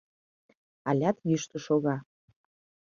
Алят 0.89 1.17
йӱштӧ 1.29 1.57
шога. 1.65 1.97